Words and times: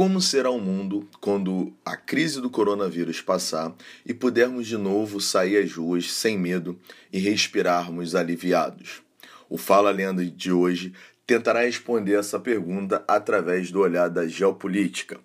Como 0.00 0.18
será 0.18 0.48
o 0.48 0.58
mundo 0.58 1.06
quando 1.20 1.74
a 1.84 1.94
crise 1.94 2.40
do 2.40 2.48
coronavírus 2.48 3.20
passar 3.20 3.74
e 4.06 4.14
pudermos 4.14 4.66
de 4.66 4.78
novo 4.78 5.20
sair 5.20 5.58
às 5.58 5.74
ruas 5.74 6.10
sem 6.10 6.38
medo 6.38 6.80
e 7.12 7.18
respirarmos 7.18 8.14
aliviados? 8.14 9.02
O 9.46 9.58
Fala 9.58 9.90
Lenda 9.90 10.24
de 10.24 10.50
hoje 10.50 10.94
tentará 11.26 11.64
responder 11.64 12.18
essa 12.18 12.40
pergunta 12.40 13.04
através 13.06 13.70
do 13.70 13.80
olhar 13.80 14.08
da 14.08 14.26
geopolítica. 14.26 15.20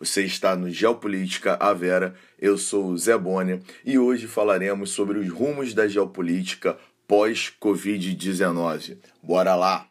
Você 0.00 0.24
está 0.24 0.56
no 0.56 0.68
Geopolítica 0.72 1.56
A 1.60 1.72
Vera, 1.72 2.12
eu 2.36 2.58
sou 2.58 2.86
o 2.86 2.98
Zé 2.98 3.16
Bônia 3.16 3.62
e 3.84 3.96
hoje 3.96 4.26
falaremos 4.26 4.90
sobre 4.90 5.20
os 5.20 5.28
rumos 5.28 5.72
da 5.72 5.86
geopolítica 5.86 6.76
pós-Covid-19. 7.06 8.96
Bora 9.22 9.54
lá! 9.54 9.88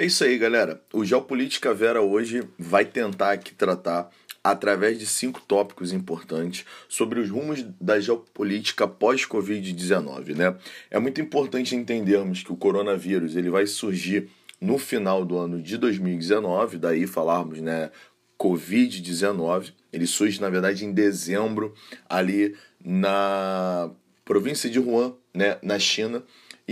É 0.00 0.06
isso 0.06 0.24
aí, 0.24 0.38
galera. 0.38 0.80
O 0.94 1.04
Geopolítica 1.04 1.74
Vera 1.74 2.00
hoje 2.00 2.42
vai 2.58 2.86
tentar 2.86 3.32
aqui 3.32 3.54
tratar, 3.54 4.08
através 4.42 4.98
de 4.98 5.04
cinco 5.04 5.42
tópicos 5.42 5.92
importantes, 5.92 6.64
sobre 6.88 7.20
os 7.20 7.28
rumos 7.28 7.62
da 7.78 8.00
geopolítica 8.00 8.88
pós-Covid-19, 8.88 10.34
né? 10.34 10.56
É 10.90 10.98
muito 10.98 11.20
importante 11.20 11.76
entendermos 11.76 12.42
que 12.42 12.50
o 12.50 12.56
coronavírus 12.56 13.36
ele 13.36 13.50
vai 13.50 13.66
surgir 13.66 14.30
no 14.58 14.78
final 14.78 15.22
do 15.22 15.36
ano 15.36 15.60
de 15.60 15.76
2019, 15.76 16.78
daí 16.78 17.06
falarmos, 17.06 17.60
né, 17.60 17.90
Covid-19. 18.38 19.74
Ele 19.92 20.06
surge, 20.06 20.40
na 20.40 20.48
verdade, 20.48 20.86
em 20.86 20.92
dezembro, 20.92 21.74
ali 22.08 22.56
na 22.82 23.90
província 24.24 24.70
de 24.70 24.80
Wuhan, 24.80 25.12
né, 25.34 25.58
na 25.62 25.78
China. 25.78 26.22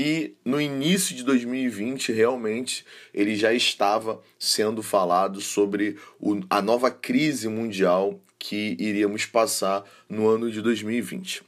E 0.01 0.37
no 0.45 0.61
início 0.61 1.17
de 1.17 1.25
2020, 1.25 2.13
realmente, 2.13 2.87
ele 3.13 3.35
já 3.35 3.53
estava 3.53 4.23
sendo 4.39 4.81
falado 4.81 5.41
sobre 5.41 5.99
o, 6.21 6.39
a 6.49 6.63
nova 6.63 6.89
crise 6.89 7.49
mundial 7.49 8.21
que 8.39 8.77
iríamos 8.79 9.27
passar 9.27 9.83
no 10.09 10.29
ano 10.29 10.53
de 10.53 10.63
2020. 10.63 11.43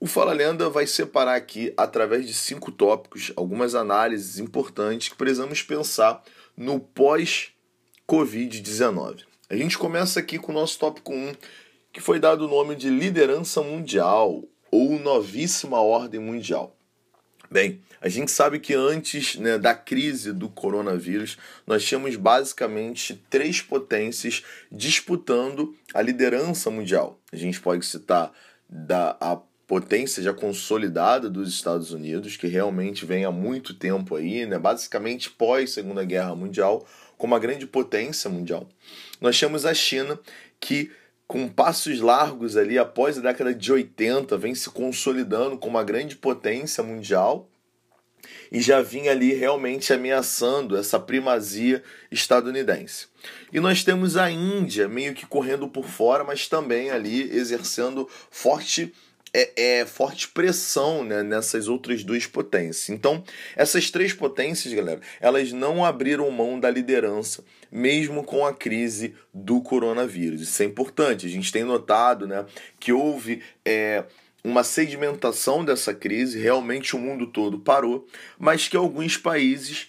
O 0.00 0.08
Fala 0.08 0.32
Lenda 0.32 0.68
vai 0.68 0.88
separar 0.88 1.36
aqui, 1.36 1.72
através 1.76 2.26
de 2.26 2.34
cinco 2.34 2.72
tópicos, 2.72 3.32
algumas 3.36 3.76
análises 3.76 4.40
importantes 4.40 5.08
que 5.08 5.14
precisamos 5.14 5.62
pensar 5.62 6.24
no 6.56 6.80
pós-Covid-19. 6.80 9.20
A 9.48 9.54
gente 9.54 9.78
começa 9.78 10.18
aqui 10.18 10.36
com 10.36 10.50
o 10.50 10.54
nosso 10.56 10.80
tópico 10.80 11.14
1, 11.14 11.34
que 11.92 12.00
foi 12.00 12.18
dado 12.18 12.46
o 12.46 12.48
nome 12.48 12.74
de 12.74 12.90
liderança 12.90 13.62
mundial 13.62 14.42
ou 14.68 14.98
novíssima 14.98 15.80
ordem 15.80 16.18
mundial. 16.18 16.76
Bem, 17.50 17.80
a 18.00 18.08
gente 18.08 18.30
sabe 18.30 18.60
que 18.60 18.74
antes 18.74 19.34
né, 19.34 19.58
da 19.58 19.74
crise 19.74 20.32
do 20.32 20.48
coronavírus, 20.48 21.36
nós 21.66 21.84
tínhamos 21.84 22.14
basicamente 22.14 23.20
três 23.28 23.60
potências 23.60 24.44
disputando 24.70 25.74
a 25.92 26.00
liderança 26.00 26.70
mundial. 26.70 27.18
A 27.32 27.36
gente 27.36 27.60
pode 27.60 27.84
citar 27.84 28.32
da, 28.68 29.16
a 29.20 29.36
potência 29.66 30.22
já 30.22 30.32
consolidada 30.32 31.28
dos 31.28 31.48
Estados 31.48 31.92
Unidos, 31.92 32.36
que 32.36 32.46
realmente 32.46 33.04
vem 33.04 33.24
há 33.24 33.32
muito 33.32 33.74
tempo 33.74 34.14
aí, 34.14 34.46
né, 34.46 34.56
basicamente 34.56 35.28
pós 35.28 35.72
Segunda 35.72 36.04
Guerra 36.04 36.36
Mundial, 36.36 36.86
como 37.18 37.34
uma 37.34 37.40
grande 37.40 37.66
potência 37.66 38.30
mundial. 38.30 38.68
Nós 39.20 39.38
temos 39.38 39.66
a 39.66 39.74
China, 39.74 40.18
que 40.60 40.92
com 41.30 41.46
passos 41.46 42.00
largos 42.00 42.56
ali 42.56 42.76
após 42.76 43.16
a 43.16 43.20
década 43.20 43.54
de 43.54 43.72
80, 43.72 44.36
vem 44.36 44.52
se 44.52 44.68
consolidando 44.68 45.56
como 45.56 45.76
uma 45.76 45.84
grande 45.84 46.16
potência 46.16 46.82
mundial 46.82 47.48
e 48.50 48.60
já 48.60 48.82
vinha 48.82 49.12
ali 49.12 49.32
realmente 49.32 49.92
ameaçando 49.92 50.76
essa 50.76 50.98
primazia 50.98 51.84
estadunidense. 52.10 53.06
E 53.52 53.60
nós 53.60 53.84
temos 53.84 54.16
a 54.16 54.28
Índia 54.28 54.88
meio 54.88 55.14
que 55.14 55.24
correndo 55.24 55.68
por 55.68 55.86
fora, 55.86 56.24
mas 56.24 56.48
também 56.48 56.90
ali 56.90 57.30
exercendo 57.30 58.08
forte 58.28 58.92
é, 59.32 59.78
é, 59.80 59.86
forte 59.86 60.28
pressão 60.28 61.04
né, 61.04 61.22
nessas 61.22 61.68
outras 61.68 62.02
duas 62.02 62.26
potências. 62.26 62.88
Então, 62.88 63.22
essas 63.56 63.90
três 63.90 64.12
potências, 64.12 64.72
galera, 64.74 65.00
elas 65.20 65.52
não 65.52 65.84
abriram 65.84 66.30
mão 66.30 66.58
da 66.58 66.70
liderança, 66.70 67.44
mesmo 67.70 68.24
com 68.24 68.44
a 68.44 68.52
crise 68.52 69.14
do 69.32 69.60
coronavírus. 69.60 70.42
Isso 70.42 70.62
é 70.62 70.66
importante. 70.66 71.26
A 71.26 71.30
gente 71.30 71.52
tem 71.52 71.64
notado 71.64 72.26
né, 72.26 72.44
que 72.78 72.92
houve 72.92 73.42
é, 73.64 74.04
uma 74.42 74.64
sedimentação 74.64 75.64
dessa 75.64 75.94
crise, 75.94 76.40
realmente 76.40 76.96
o 76.96 76.98
mundo 76.98 77.26
todo 77.26 77.58
parou, 77.58 78.06
mas 78.38 78.68
que 78.68 78.76
alguns 78.76 79.16
países 79.16 79.88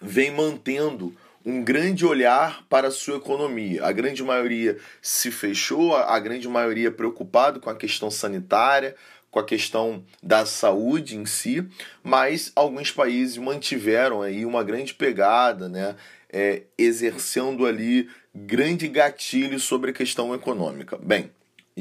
vêm 0.00 0.30
mantendo 0.30 1.14
um 1.44 1.62
grande 1.62 2.04
olhar 2.04 2.64
para 2.68 2.88
a 2.88 2.90
sua 2.90 3.16
economia. 3.16 3.84
A 3.84 3.92
grande 3.92 4.22
maioria 4.22 4.76
se 5.00 5.30
fechou, 5.30 5.96
a 5.96 6.18
grande 6.18 6.48
maioria 6.48 6.90
preocupado 6.90 7.60
com 7.60 7.70
a 7.70 7.74
questão 7.74 8.10
sanitária, 8.10 8.94
com 9.30 9.38
a 9.38 9.44
questão 9.44 10.04
da 10.22 10.44
saúde 10.44 11.16
em 11.16 11.24
si, 11.24 11.66
mas 12.02 12.50
alguns 12.54 12.90
países 12.90 13.36
mantiveram 13.38 14.22
aí 14.22 14.44
uma 14.44 14.64
grande 14.64 14.92
pegada, 14.92 15.68
né, 15.68 15.94
é, 16.32 16.62
exercendo 16.76 17.64
ali 17.64 18.08
grande 18.34 18.88
gatilho 18.88 19.58
sobre 19.58 19.90
a 19.90 19.94
questão 19.94 20.34
econômica. 20.34 20.98
Bem, 21.00 21.30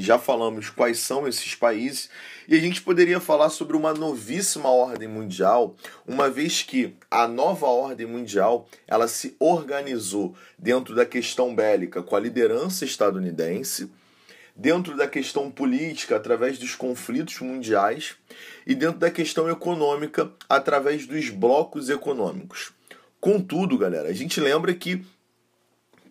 já 0.01 0.19
falamos 0.19 0.69
quais 0.69 0.99
são 0.99 1.27
esses 1.27 1.55
países 1.55 2.09
e 2.47 2.55
a 2.55 2.59
gente 2.59 2.81
poderia 2.81 3.19
falar 3.19 3.49
sobre 3.49 3.77
uma 3.77 3.93
novíssima 3.93 4.69
ordem 4.69 5.07
mundial, 5.07 5.75
uma 6.07 6.29
vez 6.29 6.63
que 6.63 6.95
a 7.09 7.27
nova 7.27 7.67
ordem 7.67 8.07
mundial 8.07 8.67
ela 8.87 9.07
se 9.07 9.35
organizou 9.39 10.35
dentro 10.57 10.95
da 10.95 11.05
questão 11.05 11.53
bélica 11.55 12.01
com 12.01 12.15
a 12.15 12.19
liderança 12.19 12.85
estadunidense, 12.85 13.91
dentro 14.55 14.97
da 14.97 15.07
questão 15.07 15.49
política 15.49 16.15
através 16.15 16.57
dos 16.57 16.75
conflitos 16.75 17.39
mundiais 17.39 18.15
e 18.67 18.75
dentro 18.75 18.99
da 18.99 19.09
questão 19.09 19.49
econômica 19.49 20.31
através 20.49 21.05
dos 21.05 21.29
blocos 21.29 21.89
econômicos. 21.89 22.73
Contudo, 23.21 23.77
galera, 23.77 24.09
a 24.09 24.13
gente 24.13 24.39
lembra 24.39 24.73
que 24.73 25.05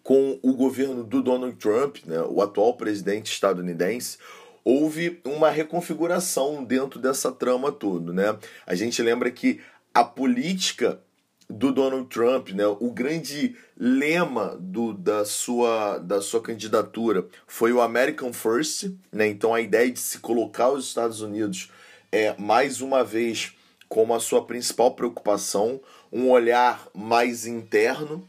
com 0.09 0.39
o 0.41 0.55
governo 0.55 1.05
do 1.05 1.23
Donald 1.23 1.55
Trump, 1.57 1.99
né, 2.07 2.19
o 2.31 2.41
atual 2.41 2.73
presidente 2.73 3.31
estadunidense, 3.31 4.17
houve 4.65 5.21
uma 5.23 5.51
reconfiguração 5.51 6.65
dentro 6.65 6.99
dessa 6.99 7.31
trama 7.31 7.71
toda. 7.71 8.11
Né? 8.11 8.39
A 8.67 8.75
gente 8.75 9.03
lembra 9.03 9.31
que 9.31 9.61
a 9.93 10.03
política 10.03 10.99
do 11.47 11.71
Donald 11.71 12.09
Trump, 12.09 12.53
né, 12.53 12.67
o 12.67 12.91
grande 12.91 13.55
lema 13.77 14.57
do, 14.59 14.95
da, 14.95 15.27
sua, 15.27 15.99
da 15.99 16.23
sua 16.23 16.41
candidatura 16.41 17.27
foi 17.47 17.75
o 17.75 17.83
American 17.83 18.33
First, 18.33 18.91
né, 19.13 19.29
então 19.29 19.53
a 19.53 19.61
ideia 19.61 19.91
de 19.91 20.01
se 20.01 20.21
colocar 20.21 20.71
os 20.71 20.87
Estados 20.87 21.21
Unidos 21.21 21.71
é 22.11 22.35
mais 22.39 22.81
uma 22.81 23.05
vez 23.05 23.53
como 23.91 24.15
a 24.15 24.21
sua 24.21 24.43
principal 24.43 24.93
preocupação, 24.93 25.79
um 26.11 26.31
olhar 26.31 26.89
mais 26.95 27.47
interno, 27.47 28.27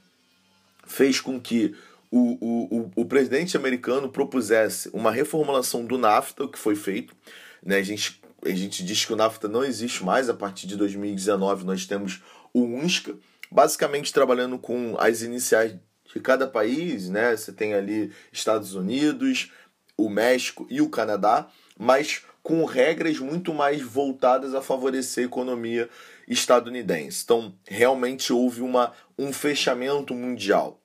fez 0.89 1.22
com 1.22 1.39
que 1.39 1.75
o, 2.11 2.38
o, 2.41 2.91
o, 2.95 3.05
presidente 3.05 3.55
americano 3.55 4.09
propusesse 4.09 4.89
uma 4.91 5.11
reformulação 5.11 5.85
do 5.85 5.97
NAFTA, 5.97 6.44
o 6.44 6.50
que 6.50 6.57
foi 6.57 6.75
feito. 6.75 7.16
Né? 7.63 7.77
A, 7.77 7.83
gente, 7.83 8.19
a 8.44 8.50
gente 8.50 8.83
diz 8.83 9.05
que 9.05 9.13
o 9.13 9.16
NAFTA 9.16 9.47
não 9.47 9.63
existe 9.63 10.03
mais, 10.03 10.27
a 10.27 10.33
partir 10.33 10.66
de 10.66 10.75
2019 10.75 11.63
nós 11.63 11.85
temos 11.85 12.22
o 12.51 12.63
UNSCA, 12.63 13.16
basicamente 13.51 14.11
trabalhando 14.11 14.57
com 14.57 14.95
as 15.00 15.22
iniciais 15.22 15.75
de 16.11 16.19
cada 16.19 16.47
país, 16.47 17.07
né? 17.07 17.38
Você 17.38 17.51
tem 17.51 17.75
ali 17.75 18.11
Estados 18.31 18.73
Unidos, 18.73 19.51
o 19.95 20.09
México 20.09 20.66
e 20.69 20.81
o 20.81 20.89
Canadá, 20.89 21.47
mas 21.77 22.23
com 22.41 22.66
regras 22.66 23.19
muito 23.19 23.53
mais 23.53 23.79
voltadas 23.81 24.56
a 24.56 24.61
favorecer 24.61 25.25
a 25.25 25.27
economia 25.27 25.88
estadunidense. 26.27 27.21
Então, 27.24 27.53
realmente 27.68 28.33
houve 28.33 28.62
uma, 28.62 28.92
um 29.18 29.31
fechamento 29.31 30.15
mundial. 30.15 30.79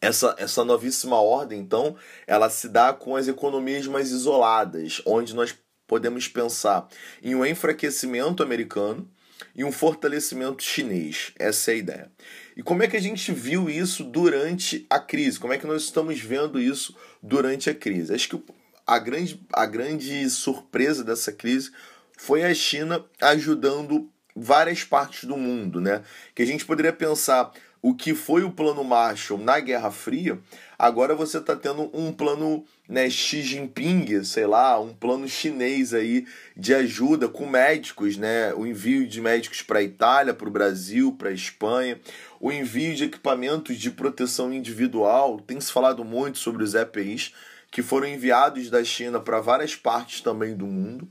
Essa, 0.00 0.34
essa 0.38 0.64
novíssima 0.64 1.20
ordem, 1.20 1.60
então, 1.60 1.96
ela 2.26 2.48
se 2.48 2.68
dá 2.68 2.92
com 2.92 3.16
as 3.16 3.28
economias 3.28 3.86
mais 3.86 4.10
isoladas, 4.10 5.02
onde 5.04 5.34
nós 5.34 5.54
podemos 5.86 6.26
pensar 6.26 6.88
em 7.22 7.34
um 7.34 7.44
enfraquecimento 7.44 8.42
americano 8.42 9.10
e 9.54 9.64
um 9.64 9.72
fortalecimento 9.72 10.62
chinês. 10.62 11.32
Essa 11.38 11.72
é 11.72 11.74
a 11.74 11.76
ideia. 11.76 12.12
E 12.56 12.62
como 12.62 12.82
é 12.82 12.88
que 12.88 12.96
a 12.96 13.00
gente 13.00 13.32
viu 13.32 13.68
isso 13.68 14.04
durante 14.04 14.86
a 14.88 14.98
crise? 14.98 15.38
Como 15.38 15.52
é 15.52 15.58
que 15.58 15.66
nós 15.66 15.82
estamos 15.82 16.20
vendo 16.20 16.60
isso 16.60 16.96
durante 17.22 17.68
a 17.68 17.74
crise? 17.74 18.14
Acho 18.14 18.28
que 18.28 18.42
a 18.86 18.98
grande, 18.98 19.40
a 19.52 19.66
grande 19.66 20.28
surpresa 20.30 21.04
dessa 21.04 21.32
crise 21.32 21.70
foi 22.16 22.44
a 22.44 22.54
China 22.54 23.04
ajudando 23.20 24.10
várias 24.34 24.84
partes 24.84 25.24
do 25.24 25.36
mundo, 25.36 25.80
né? 25.80 26.02
Que 26.34 26.42
a 26.42 26.46
gente 26.46 26.64
poderia 26.64 26.92
pensar 26.92 27.52
o 27.82 27.94
que 27.94 28.14
foi 28.14 28.42
o 28.42 28.50
plano 28.50 28.84
Marshall 28.84 29.38
na 29.38 29.58
Guerra 29.58 29.90
Fria, 29.90 30.38
agora 30.78 31.14
você 31.14 31.38
está 31.38 31.56
tendo 31.56 31.90
um 31.94 32.12
plano 32.12 32.64
né, 32.88 33.08
Xi 33.08 33.42
Jinping, 33.42 34.22
sei 34.24 34.46
lá, 34.46 34.78
um 34.78 34.92
plano 34.92 35.26
chinês 35.28 35.94
aí 35.94 36.26
de 36.56 36.74
ajuda 36.74 37.28
com 37.28 37.46
médicos, 37.46 38.16
né, 38.16 38.52
o 38.54 38.66
envio 38.66 39.06
de 39.06 39.20
médicos 39.20 39.62
para 39.62 39.78
a 39.78 39.82
Itália, 39.82 40.34
para 40.34 40.48
o 40.48 40.52
Brasil, 40.52 41.12
para 41.12 41.30
a 41.30 41.34
Espanha, 41.34 41.98
o 42.38 42.52
envio 42.52 42.94
de 42.94 43.04
equipamentos 43.04 43.76
de 43.76 43.90
proteção 43.90 44.52
individual, 44.52 45.40
tem 45.40 45.60
se 45.60 45.72
falado 45.72 46.04
muito 46.04 46.38
sobre 46.38 46.62
os 46.62 46.74
EPIs 46.74 47.34
que 47.70 47.82
foram 47.82 48.08
enviados 48.08 48.68
da 48.68 48.82
China 48.82 49.20
para 49.20 49.40
várias 49.40 49.76
partes 49.76 50.20
também 50.20 50.56
do 50.56 50.66
mundo. 50.66 51.08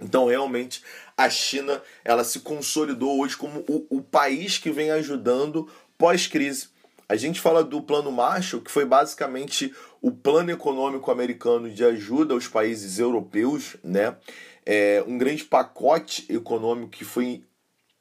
Então, 0.00 0.26
realmente, 0.26 0.82
a 1.16 1.28
China 1.28 1.82
ela 2.04 2.24
se 2.24 2.40
consolidou 2.40 3.20
hoje 3.20 3.36
como 3.36 3.64
o, 3.68 3.86
o 3.98 4.02
país 4.02 4.58
que 4.58 4.70
vem 4.70 4.90
ajudando 4.90 5.68
pós-crise. 5.98 6.68
A 7.08 7.16
gente 7.16 7.40
fala 7.40 7.62
do 7.62 7.82
Plano 7.82 8.10
Marshall, 8.10 8.62
que 8.62 8.70
foi 8.70 8.84
basicamente 8.84 9.74
o 10.00 10.10
plano 10.10 10.50
econômico 10.50 11.10
americano 11.10 11.68
de 11.68 11.84
ajuda 11.84 12.34
aos 12.34 12.46
países 12.46 12.98
europeus, 12.98 13.76
né? 13.82 14.16
É 14.64 15.02
um 15.06 15.18
grande 15.18 15.44
pacote 15.44 16.24
econômico 16.28 16.90
que 16.90 17.04
foi 17.04 17.42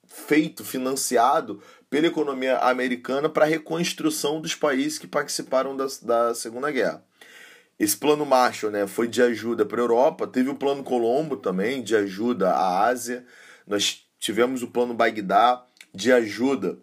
feito, 0.05 0.63
financiado 0.63 1.61
pela 1.89 2.07
economia 2.07 2.57
americana 2.59 3.27
para 3.27 3.45
a 3.45 3.47
reconstrução 3.47 4.39
dos 4.39 4.55
países 4.55 4.99
que 4.99 5.07
participaram 5.07 5.75
da, 5.75 5.87
da 6.01 6.35
Segunda 6.35 6.71
Guerra. 6.71 7.03
Esse 7.79 7.95
plano 7.95 8.25
Marshall 8.25 8.71
né, 8.71 8.85
foi 8.85 9.07
de 9.07 9.21
ajuda 9.21 9.65
para 9.65 9.79
a 9.79 9.83
Europa, 9.83 10.27
teve 10.27 10.49
o 10.49 10.55
plano 10.55 10.83
Colombo 10.83 11.37
também, 11.37 11.81
de 11.81 11.95
ajuda 11.95 12.49
à 12.49 12.85
Ásia, 12.85 13.25
nós 13.65 14.05
tivemos 14.19 14.61
o 14.61 14.67
plano 14.67 14.93
Bagdá, 14.93 15.65
de 15.93 16.11
ajuda 16.11 16.77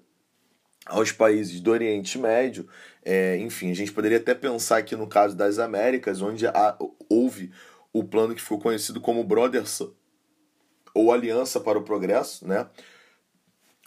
aos 0.87 1.13
países 1.13 1.61
do 1.61 1.71
Oriente 1.71 2.19
Médio. 2.19 2.67
É, 3.05 3.37
enfim, 3.39 3.71
a 3.71 3.75
gente 3.75 3.93
poderia 3.93 4.17
até 4.17 4.35
pensar 4.35 4.79
aqui 4.79 4.97
no 4.97 5.07
caso 5.07 5.37
das 5.37 5.59
Américas, 5.59 6.23
onde 6.23 6.47
houve 7.11 7.53
o 7.93 8.03
plano 8.03 8.35
que 8.35 8.41
ficou 8.41 8.59
conhecido 8.59 9.01
como 9.01 9.23
Brothers 9.23 9.83
ou 10.95 11.13
Aliança 11.13 11.61
para 11.61 11.79
o 11.79 11.83
Progresso, 11.83 12.49
né? 12.49 12.67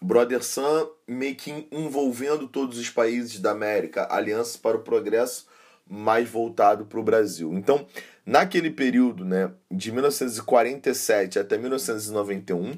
Brother 0.02 0.44
Sun 0.44 0.88
meio 1.08 1.36
que 1.36 1.68
envolvendo 1.72 2.48
todos 2.48 2.78
os 2.78 2.90
países 2.90 3.40
da 3.40 3.52
América, 3.52 4.08
Aliança 4.10 4.58
para 4.58 4.78
o 4.78 4.82
Progresso 4.82 5.49
mais 5.90 6.30
voltado 6.30 6.86
para 6.86 7.00
o 7.00 7.04
Brasil. 7.04 7.52
Então, 7.54 7.86
naquele 8.26 8.70
período, 8.70 9.26
né, 9.26 9.52
de 9.72 9.92
1947 9.92 11.40
até 11.40 11.58
1991, 11.58 12.78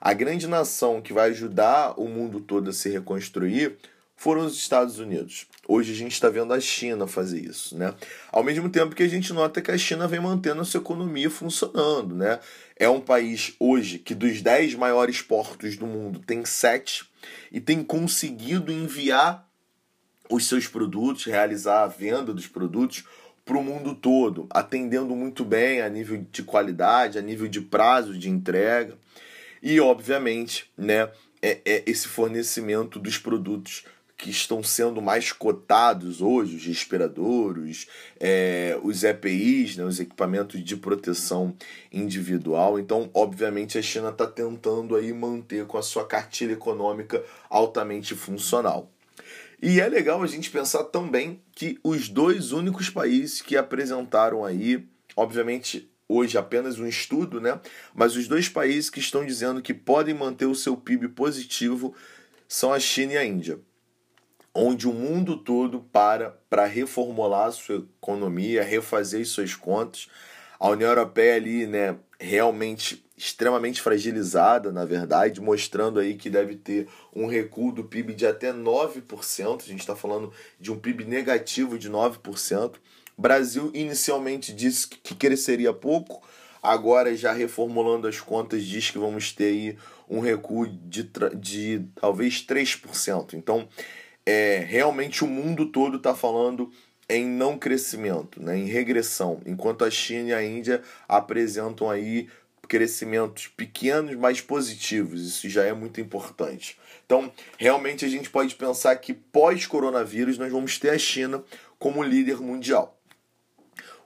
a 0.00 0.12
grande 0.12 0.46
nação 0.46 1.00
que 1.00 1.12
vai 1.12 1.30
ajudar 1.30 1.94
o 2.00 2.08
mundo 2.08 2.40
todo 2.40 2.70
a 2.70 2.72
se 2.72 2.88
reconstruir 2.88 3.76
foram 4.16 4.44
os 4.44 4.54
Estados 4.54 4.98
Unidos. 4.98 5.46
Hoje 5.66 5.92
a 5.92 5.94
gente 5.94 6.12
está 6.12 6.28
vendo 6.28 6.52
a 6.52 6.60
China 6.60 7.06
fazer 7.06 7.40
isso, 7.40 7.76
né? 7.76 7.94
Ao 8.30 8.42
mesmo 8.42 8.68
tempo 8.68 8.94
que 8.94 9.02
a 9.02 9.08
gente 9.08 9.32
nota 9.32 9.62
que 9.62 9.70
a 9.70 9.78
China 9.78 10.06
vem 10.06 10.20
mantendo 10.20 10.60
a 10.60 10.64
sua 10.64 10.80
economia 10.80 11.30
funcionando, 11.30 12.14
né? 12.14 12.38
É 12.76 12.86
um 12.86 13.00
país 13.00 13.54
hoje 13.58 13.98
que 13.98 14.14
dos 14.14 14.42
10 14.42 14.74
maiores 14.74 15.22
portos 15.22 15.76
do 15.76 15.86
mundo 15.86 16.18
tem 16.18 16.44
7 16.44 17.08
e 17.50 17.60
tem 17.60 17.82
conseguido 17.82 18.70
enviar 18.70 19.49
os 20.30 20.46
seus 20.46 20.66
produtos, 20.66 21.24
realizar 21.24 21.82
a 21.82 21.88
venda 21.88 22.32
dos 22.32 22.46
produtos 22.46 23.04
para 23.44 23.58
o 23.58 23.64
mundo 23.64 23.94
todo, 23.94 24.46
atendendo 24.48 25.14
muito 25.16 25.44
bem 25.44 25.82
a 25.82 25.88
nível 25.88 26.24
de 26.30 26.42
qualidade, 26.42 27.18
a 27.18 27.22
nível 27.22 27.48
de 27.48 27.60
prazo 27.60 28.16
de 28.16 28.30
entrega 28.30 28.96
e, 29.62 29.80
obviamente, 29.80 30.70
né, 30.76 31.10
é, 31.42 31.58
é 31.64 31.82
esse 31.86 32.06
fornecimento 32.06 32.98
dos 32.98 33.18
produtos 33.18 33.84
que 34.16 34.30
estão 34.30 34.62
sendo 34.62 35.00
mais 35.00 35.32
cotados 35.32 36.20
hoje, 36.20 36.56
os 36.56 36.66
respiradores, 36.66 37.88
é, 38.18 38.78
os 38.82 39.02
EPIs, 39.02 39.76
né, 39.76 39.84
os 39.84 39.98
equipamentos 39.98 40.62
de 40.62 40.76
proteção 40.76 41.56
individual. 41.90 42.78
Então, 42.78 43.08
obviamente, 43.14 43.78
a 43.78 43.82
China 43.82 44.10
está 44.10 44.26
tentando 44.26 44.94
aí 44.94 45.10
manter 45.12 45.66
com 45.66 45.78
a 45.78 45.82
sua 45.82 46.06
cartilha 46.06 46.52
econômica 46.52 47.24
altamente 47.48 48.14
funcional. 48.14 48.90
E 49.62 49.78
é 49.80 49.88
legal 49.88 50.22
a 50.22 50.26
gente 50.26 50.50
pensar 50.50 50.84
também 50.84 51.42
que 51.52 51.78
os 51.84 52.08
dois 52.08 52.50
únicos 52.52 52.88
países 52.88 53.42
que 53.42 53.56
apresentaram 53.56 54.42
aí, 54.44 54.88
obviamente 55.14 55.90
hoje 56.08 56.38
apenas 56.38 56.78
um 56.78 56.86
estudo, 56.86 57.40
né? 57.40 57.60
Mas 57.94 58.16
os 58.16 58.26
dois 58.26 58.48
países 58.48 58.88
que 58.88 58.98
estão 58.98 59.24
dizendo 59.24 59.62
que 59.62 59.74
podem 59.74 60.14
manter 60.14 60.46
o 60.46 60.54
seu 60.54 60.76
PIB 60.76 61.08
positivo 61.08 61.94
são 62.48 62.72
a 62.72 62.80
China 62.80 63.12
e 63.12 63.16
a 63.18 63.24
Índia. 63.24 63.60
Onde 64.52 64.88
o 64.88 64.92
mundo 64.92 65.36
todo 65.36 65.80
para 65.92 66.30
para 66.48 66.64
reformular 66.64 67.48
a 67.48 67.52
sua 67.52 67.86
economia, 68.00 68.64
refazer 68.64 69.20
as 69.20 69.28
suas 69.28 69.54
contas. 69.54 70.08
A 70.58 70.68
União 70.70 70.88
Europeia 70.88 71.36
ali, 71.36 71.66
né, 71.66 71.96
realmente 72.18 73.04
extremamente 73.20 73.82
fragilizada, 73.82 74.72
na 74.72 74.86
verdade, 74.86 75.42
mostrando 75.42 76.00
aí 76.00 76.14
que 76.14 76.30
deve 76.30 76.56
ter 76.56 76.88
um 77.14 77.26
recuo 77.26 77.70
do 77.70 77.84
PIB 77.84 78.14
de 78.14 78.26
até 78.26 78.50
9%. 78.50 79.60
A 79.60 79.66
gente 79.66 79.80
está 79.80 79.94
falando 79.94 80.32
de 80.58 80.72
um 80.72 80.78
PIB 80.78 81.04
negativo 81.04 81.78
de 81.78 81.90
9%. 81.90 82.76
Brasil 83.18 83.70
inicialmente 83.74 84.54
disse 84.54 84.88
que 84.88 85.14
cresceria 85.14 85.70
pouco, 85.70 86.26
agora 86.62 87.14
já 87.14 87.32
reformulando 87.32 88.08
as 88.08 88.18
contas, 88.18 88.64
diz 88.64 88.90
que 88.90 88.98
vamos 88.98 89.32
ter 89.32 89.44
aí 89.44 89.78
um 90.08 90.20
recuo 90.20 90.66
de, 90.66 91.10
de 91.36 91.84
talvez 92.00 92.42
3%. 92.46 93.34
Então, 93.34 93.68
é, 94.24 94.64
realmente 94.66 95.22
o 95.22 95.26
mundo 95.26 95.66
todo 95.66 95.98
está 95.98 96.14
falando 96.14 96.72
em 97.10 97.26
não 97.26 97.58
crescimento, 97.58 98.40
né, 98.40 98.56
em 98.56 98.66
regressão, 98.66 99.40
enquanto 99.44 99.84
a 99.84 99.90
China 99.90 100.30
e 100.30 100.32
a 100.32 100.44
Índia 100.44 100.80
apresentam 101.08 101.90
aí 101.90 102.28
crescimentos 102.70 103.48
pequenos, 103.48 104.14
mas 104.14 104.40
positivos. 104.40 105.26
Isso 105.26 105.48
já 105.48 105.64
é 105.64 105.72
muito 105.72 106.00
importante. 106.00 106.78
Então, 107.04 107.32
realmente 107.58 108.04
a 108.04 108.08
gente 108.08 108.30
pode 108.30 108.54
pensar 108.54 108.94
que 108.94 109.12
pós-coronavírus 109.12 110.38
nós 110.38 110.52
vamos 110.52 110.78
ter 110.78 110.90
a 110.90 110.98
China 110.98 111.42
como 111.80 112.00
líder 112.00 112.40
mundial. 112.40 112.96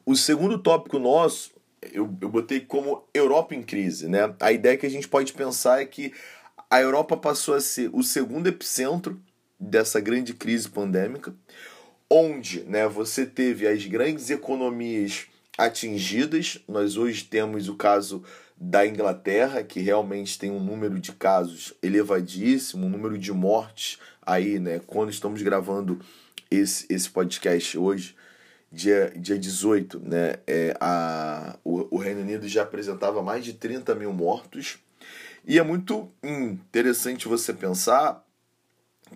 O 0.07 0.17
segundo 0.17 0.57
tópico 0.59 0.99
nosso, 0.99 1.51
eu, 1.93 2.11
eu 2.19 2.29
botei 2.31 2.61
como 2.61 3.07
Europa 3.13 3.55
em 3.55 3.63
crise. 3.63 4.09
Né? 4.09 4.35
A 4.41 4.51
ideia 4.51 4.79
que 4.79 4.87
a 4.87 4.91
gente 4.91 5.09
pode 5.09 5.35
pensar 5.35 5.83
é 5.83 5.85
que 5.85 6.15
a 6.71 6.81
Europa 6.81 7.19
passou 7.19 7.55
a 7.55 7.61
ser 7.61 7.91
o 7.93 8.03
segundo 8.03 8.47
epicentro 8.47 9.21
dessa 9.61 10.01
grande 10.01 10.33
crise 10.33 10.71
pandêmica, 10.71 11.35
onde 12.09 12.61
né, 12.63 12.89
você 12.89 13.27
teve 13.27 13.69
as 13.69 13.85
grandes 13.85 14.31
economias 14.31 15.27
atingidas. 15.59 16.59
Nós 16.67 16.97
hoje 16.97 17.25
temos 17.25 17.69
o 17.69 17.75
caso 17.75 18.25
da 18.57 18.87
Inglaterra, 18.87 19.63
que 19.63 19.81
realmente 19.81 20.39
tem 20.39 20.51
um 20.51 20.61
número 20.61 20.99
de 20.99 21.13
casos 21.13 21.75
elevadíssimo, 21.83 22.87
um 22.87 22.91
número 22.91 23.19
de 23.19 23.33
mortes 23.33 23.99
aí, 24.23 24.59
né? 24.59 24.81
Quando 24.87 25.11
estamos 25.11 25.43
gravando 25.43 26.01
esse, 26.51 26.87
esse 26.89 27.11
podcast 27.11 27.77
hoje, 27.77 28.17
dia, 28.71 29.13
dia 29.17 29.39
18, 29.39 30.01
né? 30.01 30.37
É, 30.47 30.77
a, 30.81 31.59
o, 31.65 31.97
o 31.97 31.99
Reino 31.99 32.21
Unido 32.21 32.47
já 32.49 32.63
apresentava 32.63 33.23
mais 33.23 33.45
de 33.45 33.55
30 33.55 33.95
mil 33.95 34.13
mortos. 34.13 34.79
E 35.47 35.59
é 35.59 35.63
muito 35.63 36.11
interessante 36.23 37.29
você 37.29 37.53
pensar 37.53 38.25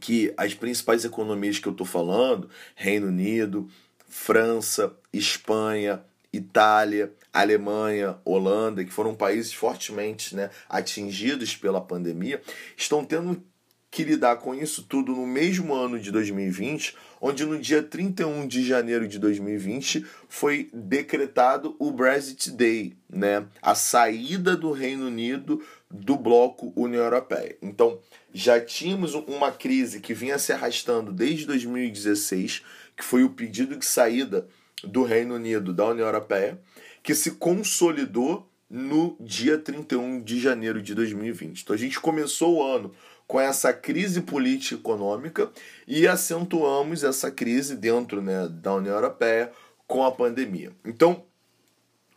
que 0.01 0.33
as 0.37 0.55
principais 0.55 1.05
economias 1.05 1.59
que 1.59 1.67
eu 1.67 1.73
estou 1.73 1.87
falando, 1.87 2.51
Reino 2.75 3.07
Unido, 3.09 3.69
França, 4.09 4.93
Espanha, 5.13 6.03
Itália, 6.33 7.13
Alemanha, 7.33 8.17
Holanda, 8.25 8.85
que 8.85 8.93
foram 8.93 9.15
países 9.15 9.53
fortemente 9.53 10.35
né, 10.35 10.51
atingidos 10.69 11.55
pela 11.57 11.81
pandemia, 11.81 12.43
estão 12.77 13.05
tendo 13.05 13.43
que 13.91 14.05
lidar 14.05 14.37
com 14.37 14.55
isso 14.55 14.83
tudo 14.83 15.13
no 15.13 15.27
mesmo 15.27 15.75
ano 15.75 15.99
de 15.99 16.11
2020, 16.11 16.95
onde 17.21 17.45
no 17.45 17.59
dia 17.59 17.83
31 17.83 18.47
de 18.47 18.65
janeiro 18.65 19.09
de 19.09 19.19
2020 19.19 20.05
foi 20.29 20.69
decretado 20.73 21.75
o 21.79 21.91
Brexit 21.91 22.51
Day, 22.51 22.97
né? 23.09 23.47
A 23.63 23.75
saída 23.75 24.57
do 24.57 24.73
Reino 24.73 25.07
Unido 25.07 25.65
do 25.91 26.17
bloco 26.17 26.73
União 26.77 27.03
Europeia. 27.03 27.57
Então, 27.63 27.99
já 28.33 28.61
tínhamos 28.61 29.15
uma 29.15 29.51
crise 29.51 30.01
que 30.01 30.13
vinha 30.13 30.39
se 30.39 30.53
arrastando 30.53 31.11
desde 31.11 31.47
2016, 31.47 32.63
que 32.95 33.05
foi 33.05 33.25
o 33.25 33.31
pedido 33.31 33.75
de 33.75 33.87
saída 33.87 34.47
do 34.85 35.03
Reino 35.03 35.35
Unido 35.35 35.73
da 35.73 35.87
União 35.87 36.07
Europeia, 36.07 36.61
que 37.03 37.15
se 37.15 37.33
consolidou 37.33 38.49
no 38.69 39.17
dia 39.19 39.59
31 39.59 40.23
de 40.23 40.39
janeiro 40.39 40.83
de 40.83 40.95
2020. 40.95 41.63
Então 41.63 41.75
a 41.75 41.79
gente 41.79 41.99
começou 41.99 42.57
o 42.57 42.63
ano 42.63 42.93
com 43.27 43.41
essa 43.41 43.73
crise 43.73 44.23
política 44.23 44.75
e 44.75 44.79
econômica 44.79 45.51
e 45.87 46.07
acentuamos 46.07 47.05
essa 47.05 47.31
crise 47.31 47.77
dentro 47.77 48.23
né, 48.23 48.49
da 48.49 48.75
União 48.75 48.95
Europeia 48.95 49.53
com 49.87 50.05
a 50.05 50.13
pandemia. 50.13 50.73
Então, 50.85 51.25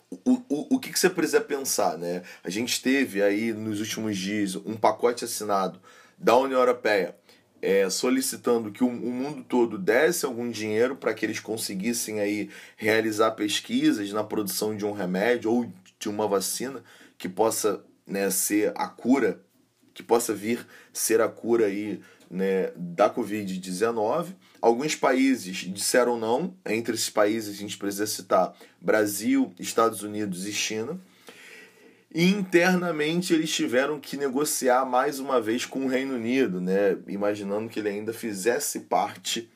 o, 0.09 0.33
o, 0.49 0.75
o 0.75 0.79
que, 0.79 0.91
que 0.91 0.99
você 0.99 1.09
precisa 1.09 1.39
pensar? 1.41 1.97
Né? 1.97 2.23
A 2.43 2.49
gente 2.49 2.81
teve 2.81 3.21
aí 3.21 3.53
nos 3.53 3.79
últimos 3.79 4.17
dias 4.17 4.55
um 4.55 4.75
pacote 4.75 5.23
assinado 5.23 5.81
da 6.17 6.35
União 6.35 6.59
Europeia 6.59 7.15
é, 7.61 7.89
solicitando 7.89 8.71
que 8.71 8.83
o, 8.83 8.87
o, 8.87 9.11
mundo 9.11 9.43
todo 9.43 9.77
desse 9.77 10.25
algum 10.25 10.49
dinheiro 10.49 10.95
para 10.95 11.13
que 11.13 11.25
eles 11.25 11.39
conseguissem 11.39 12.19
aí 12.19 12.49
realizar 12.75 13.31
pesquisas 13.31 14.11
na 14.11 14.23
produção 14.23 14.75
de 14.75 14.85
um 14.85 14.91
remédio 14.91 15.51
ou 15.51 15.71
de 15.99 16.09
uma 16.09 16.27
vacina 16.27 16.83
que 17.17 17.29
possa 17.29 17.83
né, 18.05 18.29
ser 18.31 18.73
a 18.75 18.87
cura, 18.87 19.39
que 19.93 20.01
possa 20.01 20.33
vir 20.33 20.65
ser 20.91 21.21
a 21.21 21.29
cura 21.29 21.67
aí, 21.67 22.01
né, 22.29 22.71
da 22.75 23.13
Covid-19. 23.13 24.33
Alguns 24.59 24.95
países 24.95 25.57
disseram 25.57 26.17
não, 26.17 26.55
entre 26.65 26.95
esses 26.95 27.09
países 27.09 27.55
a 27.55 27.57
gente 27.57 27.77
precisa 27.77 28.07
citar 28.07 28.55
Brasil, 28.79 29.53
Estados 29.59 30.01
Unidos 30.01 30.47
e 30.47 30.53
China. 30.53 30.99
E 32.13 32.25
internamente 32.25 33.33
eles 33.33 33.49
tiveram 33.49 33.99
que 33.99 34.17
negociar 34.17 34.85
mais 34.85 35.17
uma 35.17 35.39
vez 35.39 35.65
com 35.65 35.85
o 35.85 35.87
Reino 35.87 36.15
Unido, 36.15 36.59
né? 36.59 36.97
imaginando 37.07 37.69
que 37.69 37.79
ele 37.79 37.87
ainda 37.87 38.11
fizesse 38.11 38.81
parte 38.81 39.49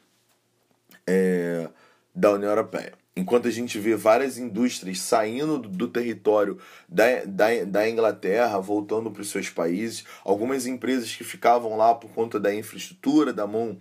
é, 1.05 1.67
da 2.13 2.31
União 2.31 2.49
Europeia. 2.49 2.93
Enquanto 3.13 3.47
a 3.47 3.51
gente 3.51 3.77
vê 3.77 3.95
várias 3.95 4.37
indústrias 4.37 4.99
saindo 4.99 5.57
do 5.57 5.87
território 5.87 6.57
da, 6.87 7.25
da, 7.25 7.63
da 7.65 7.89
Inglaterra, 7.89 8.59
voltando 8.59 9.11
para 9.11 9.21
os 9.21 9.29
seus 9.29 9.49
países, 9.49 10.05
algumas 10.23 10.65
empresas 10.65 11.13
que 11.13 11.23
ficavam 11.23 11.75
lá 11.75 11.93
por 11.93 12.11
conta 12.11 12.39
da 12.39 12.53
infraestrutura, 12.53 13.33
da 13.33 13.45
mão 13.45 13.77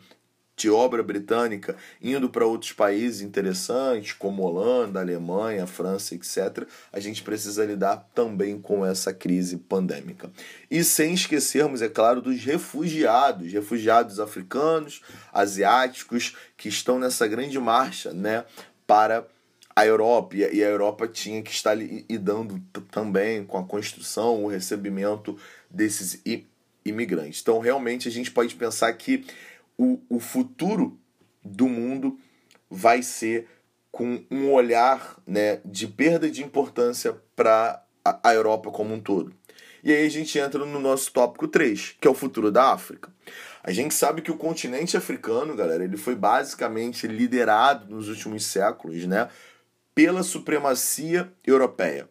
de 0.57 0.71
obra 0.71 1.03
britânica 1.03 1.77
indo 2.01 2.29
para 2.29 2.47
outros 2.47 2.73
países 2.73 3.21
interessantes, 3.21 4.13
como 4.13 4.43
Holanda, 4.43 5.01
Alemanha, 5.01 5.67
França, 5.67 6.15
etc., 6.15 6.67
a 6.93 7.01
gente 7.01 7.23
precisa 7.23 7.65
lidar 7.65 8.09
também 8.15 8.61
com 8.61 8.85
essa 8.85 9.13
crise 9.13 9.57
pandêmica. 9.57 10.31
E 10.71 10.85
sem 10.85 11.15
esquecermos, 11.15 11.83
é 11.83 11.89
claro, 11.89 12.21
dos 12.21 12.43
refugiados, 12.45 13.53
refugiados 13.53 14.21
africanos, 14.21 15.03
asiáticos, 15.33 16.37
que 16.57 16.69
estão 16.69 16.99
nessa 16.99 17.27
grande 17.27 17.59
marcha 17.59 18.13
né, 18.13 18.45
para 18.87 19.27
a 19.77 19.85
Europa, 19.85 20.37
e 20.37 20.63
a 20.63 20.69
Europa 20.69 21.09
tinha 21.09 21.43
que 21.43 21.51
estar 21.51 21.75
lidando 21.75 22.63
também 22.93 23.45
com 23.45 23.59
a 23.59 23.65
construção, 23.65 24.45
o 24.45 24.47
recebimento 24.47 25.37
desses 25.69 26.23
imigrantes. 26.85 27.41
Então, 27.41 27.59
realmente, 27.59 28.07
a 28.07 28.11
gente 28.11 28.31
pode 28.31 28.55
pensar 28.55 28.93
que 28.93 29.25
o, 29.79 30.01
o 30.09 30.21
futuro 30.21 30.99
do 31.45 31.69
mundo 31.69 32.19
vai 32.71 33.03
ser 33.03 33.49
com 33.91 34.25
um 34.31 34.53
olhar 34.53 35.19
né, 35.27 35.61
de 35.65 35.87
perda 35.87 36.31
de 36.31 36.43
importância 36.43 37.17
para 37.37 37.85
a, 38.05 38.35
Europa 38.35 38.71
como 38.71 38.95
um 38.95 39.01
todo. 39.01 39.33
E 39.83 39.93
aí 39.93 40.07
a 40.07 40.11
gente 40.11 40.39
entra 40.39 40.65
no 40.65 40.81
nosso 40.81 41.13
tópico 41.13 41.47
3, 41.47 41.97
que 42.01 42.09
é 42.09 42.11
o 42.11 42.15
futuro 42.15 42.51
da 42.51 42.73
África. 42.73 43.13
A 43.63 43.71
gente 43.71 43.95
sabe 43.95 44.21
que 44.21 44.31
o 44.31 44.37
continente 44.37 44.97
africano, 44.97 45.55
galera, 45.55 45.85
ele 45.85 45.97
foi 45.97 46.15
basicamente 46.15 47.07
liderado 47.07 47.95
nos 47.95 48.09
últimos 48.09 48.45
séculos, 48.47 49.07
né, 49.07 49.29
pela 49.95 50.23
supremacia 50.23 51.33
europeia. 51.47 52.09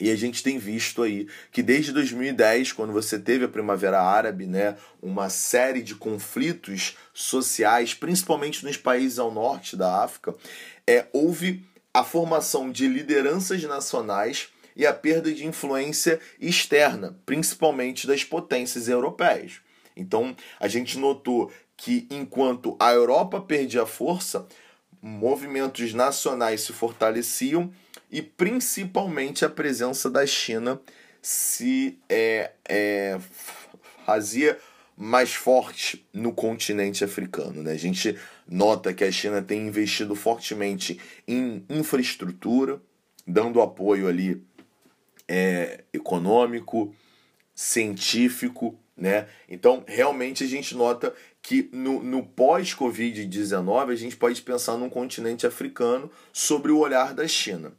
E 0.00 0.10
a 0.10 0.16
gente 0.16 0.42
tem 0.42 0.58
visto 0.58 1.02
aí 1.02 1.28
que 1.50 1.62
desde 1.62 1.92
2010, 1.92 2.72
quando 2.72 2.92
você 2.92 3.18
teve 3.18 3.44
a 3.44 3.48
Primavera 3.48 4.00
Árabe, 4.00 4.46
né, 4.46 4.76
uma 5.00 5.28
série 5.28 5.82
de 5.82 5.94
conflitos 5.94 6.96
sociais, 7.12 7.94
principalmente 7.94 8.64
nos 8.64 8.76
países 8.76 9.18
ao 9.18 9.30
norte 9.30 9.76
da 9.76 10.02
África, 10.02 10.34
é, 10.86 11.06
houve 11.12 11.64
a 11.94 12.02
formação 12.02 12.70
de 12.70 12.88
lideranças 12.88 13.62
nacionais 13.64 14.48
e 14.74 14.86
a 14.86 14.92
perda 14.92 15.32
de 15.32 15.46
influência 15.46 16.18
externa, 16.40 17.18
principalmente 17.26 18.06
das 18.06 18.24
potências 18.24 18.88
europeias. 18.88 19.60
Então, 19.94 20.34
a 20.58 20.68
gente 20.68 20.98
notou 20.98 21.52
que 21.76 22.06
enquanto 22.10 22.76
a 22.80 22.92
Europa 22.92 23.40
perdia 23.40 23.84
força, 23.84 24.46
movimentos 25.02 25.92
nacionais 25.92 26.62
se 26.62 26.72
fortaleciam 26.72 27.72
e 28.12 28.20
principalmente 28.20 29.42
a 29.42 29.48
presença 29.48 30.10
da 30.10 30.26
China 30.26 30.78
se 31.22 31.98
é, 32.10 32.52
é, 32.68 33.18
fazia 34.04 34.58
mais 34.94 35.32
forte 35.32 36.06
no 36.12 36.32
continente 36.32 37.02
africano. 37.02 37.62
Né? 37.62 37.72
A 37.72 37.76
gente 37.76 38.18
nota 38.46 38.92
que 38.92 39.02
a 39.02 39.10
China 39.10 39.40
tem 39.40 39.66
investido 39.66 40.14
fortemente 40.14 41.00
em 41.26 41.64
infraestrutura, 41.70 42.82
dando 43.26 43.62
apoio 43.62 44.06
ali 44.06 44.44
é, 45.26 45.82
econômico, 45.92 46.94
científico, 47.54 48.78
né? 48.94 49.26
Então, 49.48 49.82
realmente 49.86 50.44
a 50.44 50.46
gente 50.46 50.76
nota 50.76 51.14
que 51.40 51.68
no, 51.72 52.02
no 52.02 52.22
pós-Covid-19 52.22 53.90
a 53.90 53.96
gente 53.96 54.16
pode 54.16 54.42
pensar 54.42 54.76
num 54.76 54.90
continente 54.90 55.46
africano 55.46 56.10
sobre 56.32 56.70
o 56.70 56.78
olhar 56.78 57.14
da 57.14 57.26
China 57.26 57.72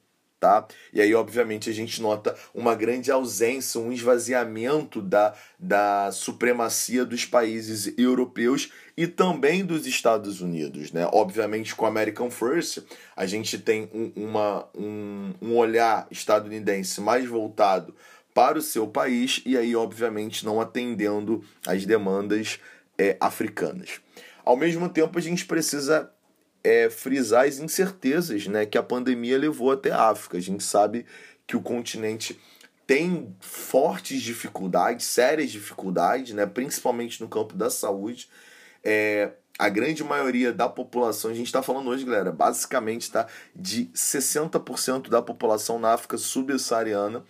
tá? 0.43 0.67
E 0.91 0.99
aí, 0.99 1.15
obviamente, 1.15 1.69
a 1.69 1.73
gente 1.73 2.01
nota 2.01 2.35
uma 2.53 2.75
grande 2.75 3.09
ausência, 3.09 3.79
um 3.79 3.93
esvaziamento 3.93 5.01
da, 5.01 5.33
da 5.57 6.11
supremacia 6.11 7.05
dos 7.05 7.23
países 7.23 7.93
europeus 7.97 8.69
e 8.97 9.07
também 9.07 9.63
dos 9.63 9.87
Estados 9.87 10.41
Unidos, 10.41 10.91
né? 10.91 11.07
Obviamente, 11.13 11.73
com 11.73 11.85
American 11.85 12.29
First, 12.29 12.79
a 13.15 13.25
gente 13.25 13.57
tem 13.57 13.89
um, 13.93 14.11
uma, 14.17 14.67
um, 14.77 15.33
um 15.41 15.55
olhar 15.55 16.07
estadunidense 16.11 16.99
mais 16.99 17.25
voltado 17.25 17.95
para 18.33 18.57
o 18.57 18.61
seu 18.61 18.85
país 18.85 19.41
e 19.45 19.57
aí, 19.57 19.73
obviamente, 19.77 20.43
não 20.43 20.59
atendendo 20.59 21.41
às 21.65 21.85
demandas 21.85 22.59
é, 22.97 23.15
africanas. 23.17 24.01
Ao 24.43 24.57
mesmo 24.57 24.89
tempo, 24.89 25.17
a 25.17 25.21
gente 25.21 25.45
precisa 25.45 26.11
é, 26.63 26.89
frisar 26.89 27.45
as 27.45 27.59
incertezas 27.59 28.47
né, 28.47 28.65
que 28.65 28.77
a 28.77 28.83
pandemia 28.83 29.37
levou 29.37 29.71
até 29.71 29.91
a 29.91 30.09
África. 30.09 30.37
A 30.37 30.41
gente 30.41 30.63
sabe 30.63 31.05
que 31.45 31.57
o 31.57 31.61
continente 31.61 32.39
tem 32.87 33.35
fortes 33.39 34.21
dificuldades, 34.21 35.05
sérias 35.05 35.51
dificuldades, 35.51 36.33
né, 36.33 36.45
principalmente 36.45 37.21
no 37.21 37.27
campo 37.27 37.55
da 37.55 37.69
saúde. 37.69 38.29
É, 38.83 39.31
a 39.59 39.69
grande 39.69 40.03
maioria 40.03 40.51
da 40.51 40.67
população, 40.69 41.31
a 41.31 41.33
gente 41.33 41.47
está 41.47 41.61
falando 41.61 41.89
hoje, 41.89 42.05
galera, 42.05 42.31
basicamente 42.31 43.11
tá, 43.11 43.27
de 43.55 43.85
60% 43.93 45.09
da 45.09 45.21
população 45.21 45.77
na 45.77 45.93
África 45.93 46.17
subsaariana 46.17 47.23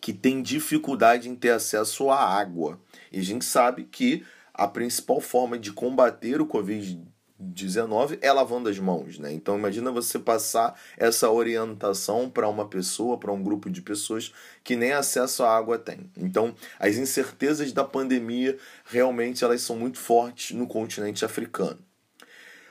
que 0.00 0.12
tem 0.12 0.42
dificuldade 0.42 1.30
em 1.30 1.34
ter 1.34 1.50
acesso 1.50 2.10
à 2.10 2.22
água. 2.22 2.78
E 3.10 3.18
a 3.18 3.22
gente 3.22 3.44
sabe 3.44 3.84
que 3.84 4.22
a 4.52 4.68
principal 4.68 5.18
forma 5.18 5.58
de 5.58 5.72
combater 5.72 6.42
o 6.42 6.46
Covid 6.46 7.00
19 7.44 8.18
é 8.20 8.32
lavando 8.32 8.68
as 8.68 8.78
mãos, 8.78 9.18
né? 9.18 9.32
Então 9.32 9.58
imagina 9.58 9.90
você 9.90 10.18
passar 10.18 10.78
essa 10.96 11.30
orientação 11.30 12.30
para 12.30 12.48
uma 12.48 12.66
pessoa, 12.66 13.18
para 13.18 13.32
um 13.32 13.42
grupo 13.42 13.68
de 13.68 13.82
pessoas 13.82 14.32
que 14.62 14.76
nem 14.76 14.92
acesso 14.92 15.42
à 15.42 15.56
água 15.56 15.78
tem. 15.78 16.10
Então, 16.16 16.54
as 16.78 16.96
incertezas 16.96 17.72
da 17.72 17.84
pandemia 17.84 18.56
realmente 18.84 19.44
elas 19.44 19.60
são 19.60 19.76
muito 19.76 19.98
fortes 19.98 20.56
no 20.56 20.66
continente 20.66 21.24
africano. 21.24 21.78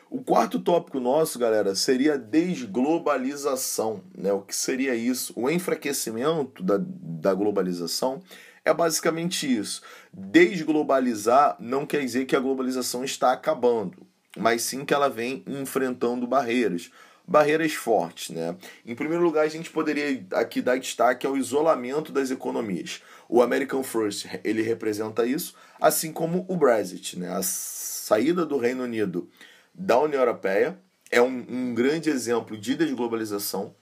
O 0.09 0.23
quarto 0.23 0.59
tópico 0.59 0.99
nosso, 0.99 1.39
galera, 1.39 1.73
seria 1.73 2.13
a 2.13 2.17
desglobalização. 2.17 4.03
Né? 4.15 4.31
O 4.31 4.41
que 4.41 4.55
seria 4.55 4.93
isso? 4.93 5.33
O 5.35 5.49
enfraquecimento 5.49 6.61
da, 6.61 6.75
da 6.79 7.33
globalização 7.33 8.21
é 8.63 8.71
basicamente 8.71 9.51
isso. 9.51 9.81
Desglobalizar 10.13 11.55
não 11.59 11.85
quer 11.85 12.01
dizer 12.01 12.25
que 12.25 12.35
a 12.35 12.39
globalização 12.39 13.03
está 13.03 13.33
acabando 13.33 14.05
mas 14.37 14.63
sim 14.63 14.83
que 14.85 14.93
ela 14.93 15.09
vem 15.09 15.43
enfrentando 15.47 16.27
barreiras. 16.27 16.91
Barreiras 17.25 17.73
fortes, 17.73 18.35
né? 18.35 18.55
Em 18.85 18.93
primeiro 18.93 19.23
lugar, 19.23 19.45
a 19.45 19.49
gente 19.49 19.69
poderia 19.69 20.25
aqui 20.33 20.61
dar 20.61 20.77
destaque 20.77 21.25
ao 21.25 21.37
isolamento 21.37 22.11
das 22.11 22.31
economias. 22.31 23.01
O 23.29 23.41
American 23.41 23.81
First, 23.81 24.27
ele 24.43 24.61
representa 24.61 25.25
isso, 25.25 25.55
assim 25.79 26.11
como 26.11 26.45
o 26.49 26.57
Brexit, 26.57 27.17
né? 27.17 27.29
A 27.29 27.41
saída 27.41 28.45
do 28.45 28.57
Reino 28.57 28.83
Unido 28.83 29.29
da 29.73 29.97
União 29.99 30.19
Europeia 30.19 30.77
é 31.09 31.21
um, 31.21 31.45
um 31.47 31.73
grande 31.73 32.09
exemplo 32.09 32.57
de 32.57 32.75
desglobalização. 32.75 33.73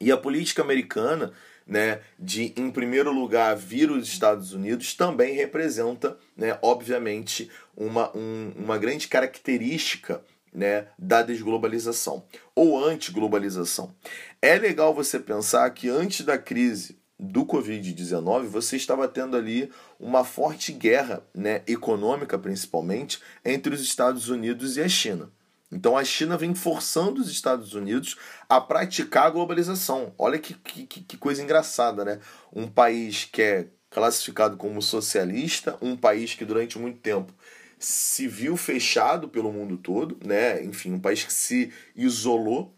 E 0.00 0.12
a 0.12 0.16
política 0.16 0.62
americana 0.62 1.32
né, 1.70 2.00
de, 2.18 2.52
em 2.56 2.68
primeiro 2.68 3.12
lugar, 3.12 3.56
vir 3.56 3.92
os 3.92 4.08
Estados 4.08 4.52
Unidos 4.52 4.92
também 4.92 5.34
representa, 5.34 6.18
né, 6.36 6.58
obviamente, 6.60 7.48
uma, 7.76 8.14
um, 8.14 8.52
uma 8.56 8.76
grande 8.76 9.06
característica 9.06 10.20
né, 10.52 10.88
da 10.98 11.22
desglobalização 11.22 12.24
ou 12.56 12.84
antiglobalização. 12.84 13.94
É 14.42 14.58
legal 14.58 14.92
você 14.92 15.20
pensar 15.20 15.70
que 15.70 15.88
antes 15.88 16.26
da 16.26 16.36
crise 16.36 16.98
do 17.16 17.46
Covid-19, 17.46 18.46
você 18.46 18.76
estava 18.76 19.06
tendo 19.06 19.36
ali 19.36 19.70
uma 19.98 20.24
forte 20.24 20.72
guerra 20.72 21.22
né, 21.32 21.62
econômica, 21.68 22.36
principalmente, 22.36 23.20
entre 23.44 23.72
os 23.72 23.80
Estados 23.80 24.28
Unidos 24.28 24.76
e 24.76 24.82
a 24.82 24.88
China. 24.88 25.30
Então 25.70 25.96
a 25.96 26.04
China 26.04 26.36
vem 26.36 26.54
forçando 26.54 27.20
os 27.20 27.30
Estados 27.30 27.74
Unidos 27.74 28.16
a 28.48 28.60
praticar 28.60 29.26
a 29.26 29.30
globalização. 29.30 30.12
Olha 30.18 30.38
que, 30.38 30.54
que, 30.54 30.86
que 30.86 31.16
coisa 31.16 31.42
engraçada, 31.42 32.04
né? 32.04 32.20
Um 32.52 32.66
país 32.66 33.24
que 33.24 33.40
é 33.40 33.68
classificado 33.88 34.56
como 34.56 34.82
socialista, 34.82 35.76
um 35.80 35.96
país 35.96 36.34
que 36.34 36.44
durante 36.44 36.78
muito 36.78 36.98
tempo 36.98 37.32
se 37.78 38.28
viu 38.28 38.56
fechado 38.56 39.28
pelo 39.28 39.50
mundo 39.50 39.78
todo, 39.78 40.18
né? 40.24 40.62
Enfim, 40.62 40.92
um 40.92 41.00
país 41.00 41.24
que 41.24 41.32
se 41.32 41.72
isolou 41.96 42.76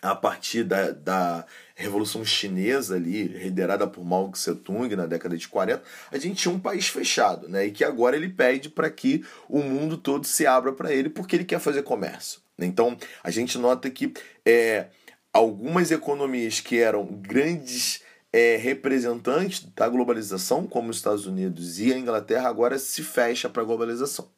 a 0.00 0.14
partir 0.14 0.64
da, 0.64 0.90
da 0.92 1.46
Revolução 1.74 2.24
Chinesa 2.24 2.94
ali, 2.94 3.24
liderada 3.24 3.86
por 3.86 4.04
Mao 4.04 4.30
Tse-tung 4.30 4.94
na 4.94 5.06
década 5.06 5.36
de 5.36 5.48
40, 5.48 5.82
a 6.10 6.18
gente 6.18 6.36
tinha 6.36 6.54
um 6.54 6.60
país 6.60 6.86
fechado, 6.86 7.48
né? 7.48 7.66
E 7.66 7.72
que 7.72 7.82
agora 7.82 8.16
ele 8.16 8.28
pede 8.28 8.68
para 8.68 8.88
que 8.88 9.24
o 9.48 9.60
mundo 9.60 9.96
todo 9.96 10.24
se 10.26 10.46
abra 10.46 10.72
para 10.72 10.92
ele 10.92 11.08
porque 11.08 11.34
ele 11.34 11.44
quer 11.44 11.58
fazer 11.58 11.82
comércio. 11.82 12.40
Então, 12.58 12.96
a 13.22 13.30
gente 13.30 13.58
nota 13.58 13.90
que 13.90 14.12
é, 14.46 14.86
algumas 15.32 15.90
economias 15.90 16.60
que 16.60 16.78
eram 16.78 17.04
grandes 17.06 18.02
é, 18.32 18.56
representantes 18.56 19.66
da 19.74 19.88
globalização, 19.88 20.66
como 20.66 20.90
os 20.90 20.96
Estados 20.96 21.26
Unidos 21.26 21.80
e 21.80 21.92
a 21.92 21.98
Inglaterra, 21.98 22.48
agora 22.48 22.78
se 22.78 23.02
fecha 23.02 23.48
para 23.48 23.62
a 23.62 23.64
globalização. 23.64 24.28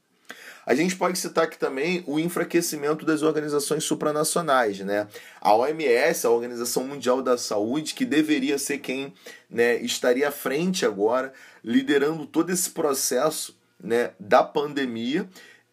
A 0.66 0.75
gente 0.75 0.96
pode 0.96 1.16
citar 1.16 1.44
aqui 1.44 1.56
também 1.56 2.02
o 2.08 2.18
enfraquecimento 2.18 3.06
das 3.06 3.23
organizações 3.23 3.85
supranacionais, 3.85 4.80
né? 4.80 5.06
A 5.40 5.54
OMS, 5.54 6.26
a 6.26 6.30
Organização 6.30 6.82
Mundial 6.82 7.23
da 7.23 7.38
Saúde, 7.38 7.94
que 7.94 8.04
deveria 8.04 8.58
ser 8.58 8.78
quem 8.78 9.14
né, 9.49 9.76
estaria 9.76 10.28
à 10.28 10.32
frente 10.32 10.85
agora, 10.85 11.32
liderando 11.62 12.26
todo 12.26 12.50
esse 12.50 12.70
processo 12.70 13.56
né, 13.80 14.11
da 14.18 14.42
pandemia, 14.42 15.28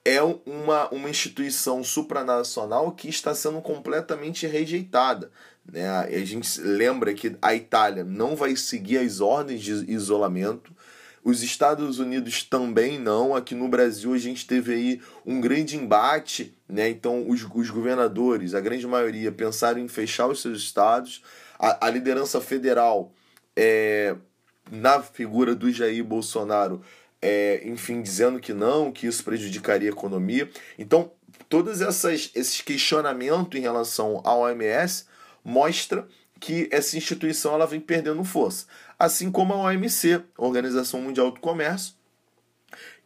é 0.06 0.22
uma, 0.22 0.90
uma 0.90 1.10
instituição 1.10 1.84
supranacional 1.84 2.92
que 2.92 3.10
está 3.10 3.34
sendo 3.34 3.62
completamente 3.62 4.46
rejeitada. 4.46 5.32
Né? 5.66 5.90
A 5.90 6.26
gente 6.26 6.62
lembra 6.62 7.14
que 7.14 7.36
a 7.42 7.56
Itália 7.56 8.04
não 8.04 8.36
vai 8.36 8.56
seguir 8.56 8.98
as 8.98 9.22
ordens 9.22 9.62
de 9.62 9.72
isolamento, 9.92 10.72
os 11.24 11.42
Estados 11.42 12.00
Unidos 12.00 12.44
também 12.44 13.00
não. 13.00 13.36
Aqui 13.36 13.56
no 13.56 13.68
Brasil 13.68 14.14
a 14.14 14.18
gente 14.18 14.46
teve 14.46 14.74
aí 14.74 15.02
um 15.26 15.40
grande 15.40 15.78
embate, 15.78 16.54
né? 16.68 16.90
Então 16.90 17.30
os, 17.30 17.48
os 17.54 17.70
governadores, 17.70 18.54
a 18.54 18.60
grande 18.60 18.86
maioria, 18.86 19.32
pensaram 19.32 19.80
em 19.80 19.88
fechar 19.88 20.28
os 20.28 20.42
seus 20.42 20.60
estados. 20.60 21.24
A, 21.58 21.88
a 21.88 21.90
liderança 21.90 22.42
federal, 22.42 23.14
é, 23.56 24.16
na 24.70 25.02
figura 25.02 25.56
do 25.56 25.72
Jair 25.72 26.04
Bolsonaro, 26.04 26.82
é, 27.22 27.62
enfim, 27.66 28.02
dizendo 28.02 28.40
que 28.40 28.54
não, 28.54 28.92
que 28.92 29.08
isso 29.08 29.24
prejudicaria 29.24 29.90
a 29.90 29.94
economia. 29.94 30.50
Então, 30.78 31.10
todos 31.48 31.80
essas, 31.80 32.32
esses 32.36 32.60
questionamentos 32.60 33.58
em 33.58 33.62
relação 33.62 34.22
à 34.26 34.36
OMS 34.36 35.06
mostra 35.44 36.06
que 36.40 36.68
essa 36.70 36.98
instituição 36.98 37.54
ela 37.54 37.66
vem 37.66 37.80
perdendo 37.80 38.22
força 38.26 38.66
assim 38.98 39.32
como 39.32 39.54
a 39.54 39.58
OMC, 39.58 40.22
Organização 40.38 41.02
Mundial 41.02 41.32
do 41.32 41.40
Comércio, 41.40 41.96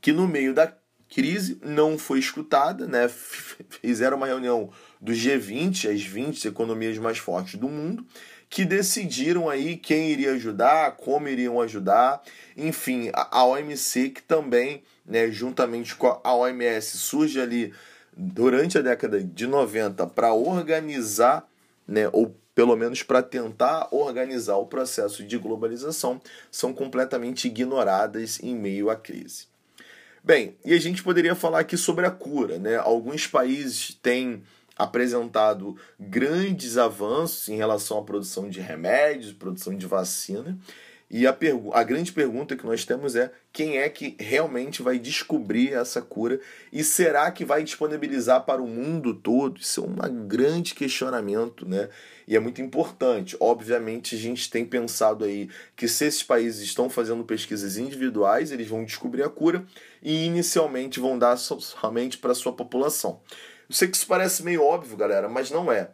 que 0.01 0.11
no 0.11 0.27
meio 0.27 0.53
da 0.53 0.73
crise 1.09 1.59
não 1.63 1.97
foi 1.97 2.19
escutada, 2.19 2.87
né? 2.87 3.09
fizeram 3.81 4.17
uma 4.17 4.27
reunião 4.27 4.69
do 5.01 5.11
G20, 5.11 5.93
as 5.93 6.01
20 6.03 6.47
economias 6.47 6.97
mais 6.97 7.17
fortes 7.17 7.55
do 7.55 7.69
mundo, 7.69 8.05
que 8.49 8.63
decidiram 8.63 9.49
aí 9.49 9.77
quem 9.77 10.09
iria 10.09 10.31
ajudar, 10.33 10.91
como 10.95 11.27
iriam 11.27 11.59
ajudar, 11.61 12.21
enfim, 12.55 13.09
a 13.13 13.45
OMC 13.45 14.09
que 14.09 14.23
também, 14.23 14.83
né, 15.05 15.29
juntamente 15.29 15.95
com 15.95 16.19
a 16.23 16.33
OMS, 16.33 16.97
surge 16.97 17.39
ali 17.41 17.73
durante 18.15 18.77
a 18.77 18.81
década 18.81 19.21
de 19.21 19.45
90 19.45 20.07
para 20.07 20.33
organizar, 20.33 21.47
né, 21.87 22.09
ou 22.11 22.35
pelo 22.57 22.75
menos 22.75 23.03
para 23.03 23.21
tentar 23.21 23.87
organizar 23.91 24.55
o 24.55 24.65
processo 24.65 25.23
de 25.23 25.37
globalização, 25.37 26.19
são 26.49 26.73
completamente 26.73 27.45
ignoradas 27.45 28.39
em 28.41 28.55
meio 28.55 28.89
à 28.89 28.95
crise. 28.95 29.45
Bem, 30.23 30.57
e 30.65 30.73
a 30.73 30.79
gente 30.79 31.03
poderia 31.03 31.35
falar 31.35 31.59
aqui 31.59 31.77
sobre 31.77 32.07
a 32.07 32.09
cura, 32.09 32.57
né? 32.57 32.75
Alguns 32.77 33.27
países 33.27 33.93
têm 34.01 34.41
apresentado 34.75 35.77
grandes 35.99 36.79
avanços 36.79 37.47
em 37.47 37.57
relação 37.57 37.99
à 37.99 38.03
produção 38.03 38.49
de 38.49 38.59
remédios, 38.59 39.33
produção 39.33 39.77
de 39.77 39.85
vacina, 39.85 40.57
e 41.09 41.25
a, 41.25 41.35
a 41.73 41.83
grande 41.83 42.11
pergunta 42.11 42.55
que 42.55 42.65
nós 42.65 42.83
temos 42.83 43.15
é 43.15 43.31
quem 43.53 43.77
é 43.77 43.87
que 43.87 44.17
realmente 44.19 44.81
vai 44.81 44.99
descobrir 44.99 45.73
essa 45.73 46.01
cura 46.01 46.39
e 46.71 46.83
será 46.83 47.31
que 47.31 47.45
vai 47.45 47.63
disponibilizar 47.63 48.43
para 48.43 48.61
o 48.61 48.67
mundo 48.67 49.13
todo? 49.13 49.59
Isso 49.59 49.81
é 49.81 50.09
um 50.09 50.27
grande 50.27 50.75
questionamento, 50.75 51.67
né? 51.67 51.87
E 52.27 52.35
é 52.35 52.39
muito 52.39 52.61
importante. 52.61 53.37
Obviamente, 53.39 54.15
a 54.15 54.17
gente 54.17 54.49
tem 54.49 54.65
pensado 54.65 55.23
aí 55.23 55.49
que 55.77 55.87
se 55.87 56.05
esses 56.05 56.23
países 56.23 56.61
estão 56.61 56.89
fazendo 56.89 57.23
pesquisas 57.23 57.77
individuais, 57.77 58.51
eles 58.51 58.67
vão 58.67 58.83
descobrir 58.83 59.23
a 59.23 59.29
cura 59.29 59.65
e 60.03 60.25
inicialmente 60.25 60.99
vão 60.99 61.17
dar 61.17 61.37
somente 61.37 62.17
para 62.17 62.33
a 62.33 62.35
sua 62.35 62.51
população. 62.51 63.21
Eu 63.69 63.75
sei 63.75 63.87
que 63.87 63.95
isso 63.95 64.07
parece 64.07 64.43
meio 64.43 64.61
óbvio, 64.61 64.97
galera, 64.97 65.29
mas 65.29 65.49
não 65.49 65.71
é. 65.71 65.91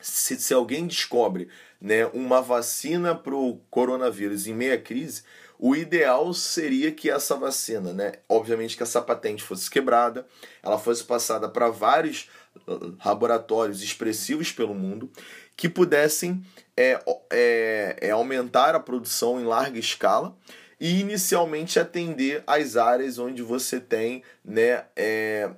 Se, 0.00 0.36
se 0.38 0.52
alguém 0.52 0.86
descobre 0.86 1.48
né, 1.84 2.06
uma 2.14 2.40
vacina 2.40 3.14
para 3.14 3.34
o 3.34 3.60
coronavírus 3.68 4.46
em 4.46 4.54
meia 4.54 4.80
crise, 4.80 5.22
o 5.58 5.76
ideal 5.76 6.32
seria 6.32 6.90
que 6.90 7.10
essa 7.10 7.36
vacina, 7.36 7.92
né, 7.92 8.12
obviamente 8.26 8.74
que 8.74 8.82
essa 8.82 9.02
patente 9.02 9.42
fosse 9.42 9.70
quebrada, 9.70 10.26
ela 10.62 10.78
fosse 10.78 11.04
passada 11.04 11.46
para 11.46 11.68
vários 11.68 12.30
uh, 12.66 12.96
laboratórios 13.04 13.82
expressivos 13.82 14.50
pelo 14.50 14.74
mundo 14.74 15.10
que 15.54 15.68
pudessem 15.68 16.42
é, 16.74 16.98
é, 17.30 17.96
é, 18.00 18.10
aumentar 18.12 18.74
a 18.74 18.80
produção 18.80 19.38
em 19.38 19.44
larga 19.44 19.78
escala 19.78 20.34
e 20.80 21.00
inicialmente 21.00 21.78
atender 21.78 22.42
as 22.46 22.78
áreas 22.78 23.18
onde 23.18 23.42
você 23.42 23.78
tem 23.78 24.22
né, 24.42 24.86
é, 24.96 25.50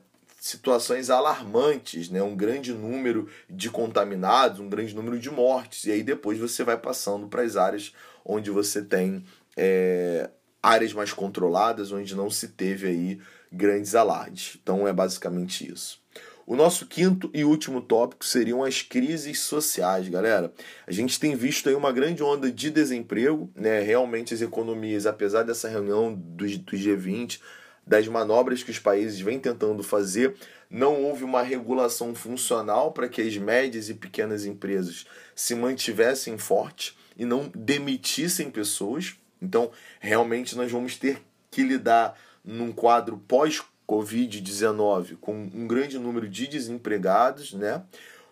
situações 0.47 1.11
alarmantes, 1.11 2.09
né? 2.09 2.23
um 2.23 2.37
grande 2.37 2.73
número 2.73 3.29
de 3.51 3.69
contaminados, 3.69 4.61
um 4.61 4.69
grande 4.69 4.95
número 4.95 5.19
de 5.19 5.31
mortes, 5.31 5.85
e 5.85 5.93
aí 5.93 6.03
depois 6.03 6.39
você 6.39 6.63
vai 6.63 6.77
passando 6.77 7.27
para 7.27 7.43
as 7.43 7.57
áreas 7.57 7.93
onde 8.25 8.51
você 8.51 8.83
tem 8.83 9.25
é, 9.57 10.31
áreas 10.63 10.93
mais 10.93 11.13
controladas, 11.13 11.93
onde 11.93 12.15
não 12.15 12.31
se 12.31 12.49
teve 12.49 12.87
aí 12.87 13.21
grandes 13.53 13.95
alardes. 13.95 14.59
Então 14.63 14.87
é 14.87 14.93
basicamente 14.93 15.71
isso. 15.71 16.01
O 16.47 16.55
nosso 16.55 16.87
quinto 16.87 17.29
e 17.35 17.43
último 17.43 17.81
tópico 17.81 18.25
seriam 18.25 18.63
as 18.63 18.81
crises 18.81 19.41
sociais, 19.41 20.09
galera. 20.09 20.53
A 20.87 20.93
gente 20.93 21.19
tem 21.19 21.35
visto 21.35 21.69
aí 21.69 21.75
uma 21.75 21.91
grande 21.91 22.23
onda 22.23 22.53
de 22.53 22.71
desemprego, 22.71 23.51
né? 23.53 23.81
Realmente 23.81 24.33
as 24.33 24.41
economias, 24.41 25.07
apesar 25.07 25.43
dessa 25.43 25.69
reunião 25.69 26.15
do, 26.15 26.47
do 26.47 26.77
G20, 26.77 27.41
das 27.87 28.09
manobras 28.09 28.63
que 28.63 28.71
os 28.71 28.79
países 28.79 29.21
vêm 29.21 29.39
tentando 29.39 29.83
fazer, 29.83 30.35
não 30.69 31.05
houve 31.05 31.23
uma 31.23 31.43
regulação 31.43 32.15
funcional 32.15 32.91
para 32.91 33.09
que 33.09 33.23
as 33.23 33.37
médias 33.37 33.89
e 33.89 33.95
pequenas 33.95 34.45
empresas 34.45 35.07
se 35.35 35.55
mantivessem 35.55 36.37
fortes 36.37 36.97
e 37.17 37.25
não 37.25 37.51
demitissem 37.55 38.51
pessoas. 38.51 39.15
Então, 39.41 39.71
realmente, 40.01 40.57
nós 40.57 40.73
vamos 40.73 40.97
ter 40.97 41.23
que 41.51 41.63
lidar 41.63 42.19
num 42.45 42.73
quadro 42.73 43.23
pós-Covid-19 43.29 45.17
com 45.21 45.35
um 45.35 45.67
grande 45.67 45.99
número 45.99 46.29
de 46.29 46.49
desempregados, 46.49 47.53
né? 47.53 47.83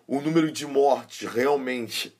O 0.07 0.21
número 0.21 0.51
de 0.51 0.67
mortes 0.67 1.29
realmente 1.29 2.15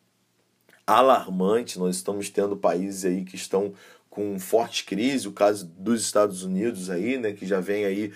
alarmante. 0.87 1.79
Nós 1.79 1.97
estamos 1.97 2.31
tendo 2.31 2.57
países 2.57 3.05
aí 3.05 3.25
que 3.25 3.37
estão 3.37 3.75
com 4.15 4.39
forte 4.39 4.85
crise, 4.85 5.27
o 5.27 5.33
caso 5.33 5.67
dos 5.77 6.01
Estados 6.01 6.45
Unidos 6.45 6.89
aí, 6.89 7.19
né, 7.19 7.33
que 7.33 7.45
já 7.45 7.59
vem 7.59 7.85
aí, 7.85 8.13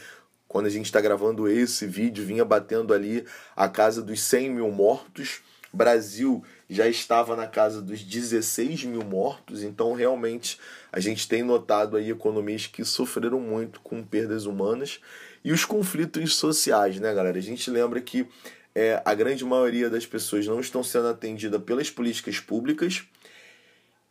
quando 0.47 0.67
a 0.67 0.71
gente 0.71 0.87
está 0.87 1.01
gravando 1.01 1.49
esse 1.49 1.87
vídeo, 1.89 2.25
vinha 2.25 2.45
batendo 2.45 2.95
ali 2.95 3.25
a 3.57 3.69
casa 3.69 4.01
dos 4.01 4.21
100 4.21 4.51
mil 4.51 4.71
mortos. 4.71 5.41
Brasil 5.73 6.43
já 6.71 6.87
estava 6.87 7.35
na 7.35 7.49
casa 7.49 7.83
dos 7.83 8.01
16 8.05 8.85
mil 8.85 9.03
mortos, 9.03 9.65
então 9.65 9.93
realmente 9.93 10.59
a 10.93 11.01
gente 11.01 11.27
tem 11.27 11.43
notado 11.43 11.97
aí 11.97 12.11
economias 12.11 12.69
que 12.69 12.85
sofreram 12.85 13.41
muito 13.41 13.81
com 13.81 14.01
perdas 14.01 14.47
humanas 14.47 15.01
e 15.45 15.51
os 15.51 15.65
conflitos 15.65 16.37
sociais, 16.37 17.01
né, 17.01 17.13
galera? 17.13 17.39
A 17.39 17.43
gente 17.43 17.69
lembra 17.71 18.01
que 18.01 18.25
é, 18.73 19.03
a 19.05 19.15
grande 19.15 19.45
maioria 19.45 19.91
das 19.91 20.07
pessoas 20.07 20.47
não 20.47 20.61
estão 20.61 20.85
sendo 20.85 21.09
atendida 21.09 21.59
pelas 21.59 21.91
políticas 21.91 22.39
públicas 22.39 23.05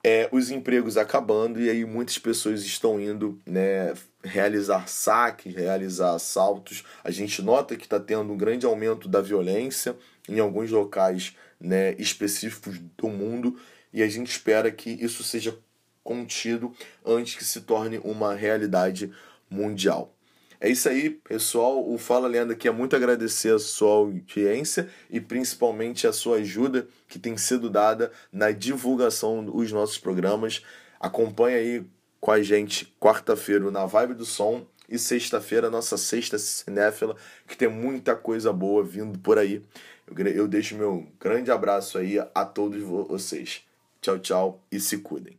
é, 0.03 0.29
os 0.31 0.49
empregos 0.49 0.97
acabando 0.97 1.60
e 1.60 1.69
aí 1.69 1.86
muitas 1.86 2.17
pessoas 2.17 2.63
estão 2.63 2.99
indo 2.99 3.39
né, 3.45 3.93
realizar 4.23 4.88
saques, 4.88 5.53
realizar 5.53 6.15
assaltos. 6.15 6.83
A 7.03 7.12
gente 7.12 7.41
nota 7.41 7.75
que 7.75 7.86
está 7.86 7.99
tendo 7.99 8.31
um 8.31 8.38
grande 8.38 8.65
aumento 8.65 9.07
da 9.07 9.21
violência 9.21 9.95
em 10.29 10.39
alguns 10.39 10.71
locais 10.71 11.36
né, 11.60 11.93
específicos 11.97 12.79
do 12.97 13.10
mundo 13.10 13.60
e 13.91 14.03
a 14.03 14.07
gente 14.07 14.29
espera 14.29 14.71
que 14.71 14.91
isso 14.91 15.23
seja 15.23 15.57
contido 16.03 16.73
antes 17.05 17.36
que 17.36 17.43
se 17.43 17.62
torne 17.62 17.99
uma 18.03 18.33
realidade 18.33 19.12
mundial. 19.49 20.16
É 20.59 20.69
isso 20.69 20.89
aí, 20.89 21.11
pessoal. 21.11 21.87
O 21.87 21.97
Fala 21.97 22.27
Lenda 22.27 22.53
aqui 22.53 22.67
é 22.67 22.71
muito 22.71 22.95
agradecer 22.95 23.53
a 23.53 23.59
sua 23.59 23.91
audiência 23.91 24.89
e 25.09 25.21
principalmente 25.21 26.07
a 26.07 26.13
sua 26.13 26.37
ajuda 26.37 26.87
que 27.07 27.19
tem 27.19 27.37
sido 27.37 27.69
dada 27.69 28.11
na 28.31 28.51
divulgação 28.51 29.45
dos 29.45 29.71
nossos 29.71 29.97
programas. 29.97 30.63
Acompanhe 30.99 31.55
aí 31.55 31.85
com 32.19 32.31
a 32.31 32.41
gente 32.41 32.91
quarta-feira 32.99 33.69
na 33.69 33.85
Vibe 33.85 34.15
do 34.15 34.25
Som, 34.25 34.65
e 34.89 34.97
sexta-feira, 34.97 35.69
nossa 35.69 35.97
sexta 35.97 36.37
cinéfila, 36.37 37.15
que 37.45 37.57
tem 37.57 37.67
muita 37.67 38.15
coisa 38.15 38.53
boa 38.53 38.83
vindo 38.83 39.19
por 39.19 39.37
aí. 39.37 39.61
Eu 40.33 40.47
deixo 40.47 40.77
meu 40.77 41.05
grande 41.19 41.51
abraço 41.51 41.97
aí 41.97 42.17
a 42.19 42.45
todos 42.45 42.81
vocês. 42.81 43.63
Tchau, 44.01 44.17
tchau 44.19 44.63
e 44.71 44.79
se 44.79 44.99
cuidem. 44.99 45.37